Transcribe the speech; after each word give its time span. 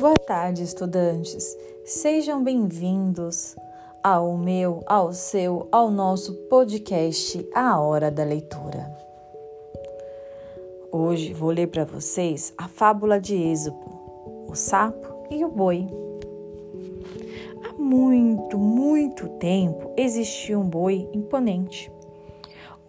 Boa 0.00 0.14
tarde, 0.14 0.62
estudantes. 0.62 1.54
Sejam 1.84 2.42
bem-vindos 2.42 3.54
ao 4.02 4.34
meu, 4.34 4.82
ao 4.86 5.12
seu, 5.12 5.68
ao 5.70 5.90
nosso 5.90 6.32
podcast 6.48 7.46
A 7.54 7.78
Hora 7.78 8.10
da 8.10 8.24
Leitura. 8.24 8.90
Hoje 10.90 11.34
vou 11.34 11.50
ler 11.50 11.66
para 11.66 11.84
vocês 11.84 12.54
a 12.56 12.66
fábula 12.66 13.20
de 13.20 13.36
Êxopo, 13.36 14.46
o 14.48 14.54
sapo 14.54 15.26
e 15.30 15.44
o 15.44 15.50
boi. 15.50 15.86
Há 17.68 17.74
muito, 17.74 18.56
muito 18.56 19.28
tempo 19.38 19.92
existia 19.98 20.58
um 20.58 20.66
boi 20.66 21.10
imponente. 21.12 21.92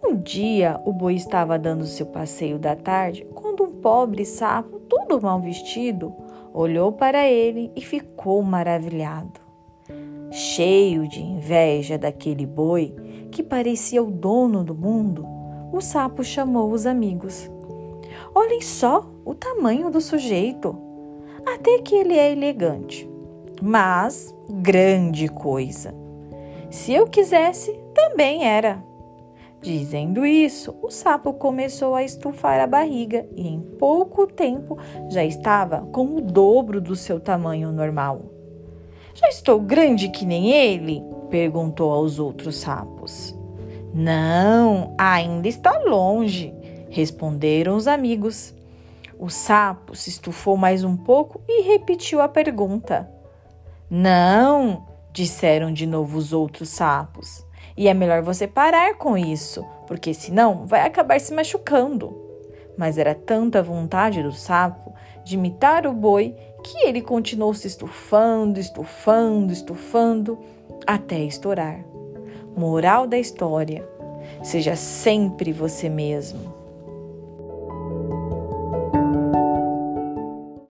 Um 0.02 0.16
dia 0.16 0.80
o 0.86 0.94
boi 0.94 1.16
estava 1.16 1.58
dando 1.58 1.84
seu 1.84 2.06
passeio 2.06 2.58
da 2.58 2.74
tarde 2.74 3.26
quando 3.34 3.64
um 3.64 3.70
pobre 3.70 4.24
sapo, 4.24 4.80
todo 4.80 5.20
mal 5.20 5.42
vestido, 5.42 6.10
olhou 6.52 6.92
para 6.92 7.28
ele 7.28 7.70
e 7.74 7.80
ficou 7.80 8.42
maravilhado. 8.42 9.40
Cheio 10.30 11.08
de 11.08 11.20
inveja 11.20 11.98
daquele 11.98 12.46
boi 12.46 12.94
que 13.30 13.42
parecia 13.42 14.02
o 14.02 14.10
dono 14.10 14.62
do 14.62 14.74
mundo, 14.74 15.26
o 15.72 15.80
sapo 15.80 16.22
chamou 16.22 16.70
os 16.70 16.86
amigos. 16.86 17.50
Olhem 18.34 18.60
só 18.60 19.10
o 19.24 19.34
tamanho 19.34 19.90
do 19.90 20.00
sujeito. 20.00 20.76
Até 21.46 21.78
que 21.78 21.94
ele 21.94 22.14
é 22.14 22.30
elegante, 22.30 23.08
mas 23.60 24.34
grande 24.48 25.28
coisa. 25.28 25.94
Se 26.70 26.92
eu 26.92 27.06
quisesse, 27.06 27.72
também 27.92 28.44
era. 28.44 28.82
Dizendo 29.62 30.26
isso, 30.26 30.74
o 30.82 30.90
sapo 30.90 31.32
começou 31.34 31.94
a 31.94 32.02
estufar 32.02 32.58
a 32.58 32.66
barriga 32.66 33.24
e 33.36 33.46
em 33.46 33.60
pouco 33.60 34.26
tempo 34.26 34.76
já 35.08 35.24
estava 35.24 35.82
com 35.92 36.16
o 36.16 36.20
dobro 36.20 36.80
do 36.80 36.96
seu 36.96 37.20
tamanho 37.20 37.70
normal. 37.70 38.22
Já 39.14 39.28
estou 39.28 39.60
grande 39.60 40.08
que 40.08 40.26
nem 40.26 40.50
ele? 40.50 41.00
perguntou 41.30 41.92
aos 41.92 42.18
outros 42.18 42.56
sapos. 42.56 43.38
Não, 43.94 44.96
ainda 44.98 45.46
está 45.46 45.78
longe, 45.78 46.52
responderam 46.90 47.76
os 47.76 47.86
amigos. 47.86 48.52
O 49.16 49.30
sapo 49.30 49.94
se 49.94 50.10
estufou 50.10 50.56
mais 50.56 50.82
um 50.82 50.96
pouco 50.96 51.40
e 51.48 51.62
repetiu 51.62 52.20
a 52.20 52.28
pergunta. 52.28 53.08
Não, 53.88 54.88
disseram 55.12 55.72
de 55.72 55.86
novo 55.86 56.18
os 56.18 56.32
outros 56.32 56.70
sapos. 56.70 57.46
E 57.76 57.88
é 57.88 57.94
melhor 57.94 58.22
você 58.22 58.46
parar 58.46 58.96
com 58.96 59.16
isso, 59.16 59.64
porque 59.86 60.12
senão 60.12 60.66
vai 60.66 60.86
acabar 60.86 61.20
se 61.20 61.32
machucando. 61.32 62.20
Mas 62.76 62.98
era 62.98 63.14
tanta 63.14 63.62
vontade 63.62 64.22
do 64.22 64.32
sapo 64.32 64.92
de 65.24 65.36
imitar 65.36 65.86
o 65.86 65.92
boi 65.92 66.34
que 66.62 66.86
ele 66.86 67.00
continuou 67.00 67.54
se 67.54 67.66
estufando, 67.66 68.58
estufando, 68.58 69.52
estufando, 69.52 70.38
até 70.86 71.18
estourar. 71.20 71.84
Moral 72.56 73.06
da 73.06 73.18
história: 73.18 73.86
seja 74.42 74.76
sempre 74.76 75.52
você 75.52 75.88
mesmo. 75.88 76.61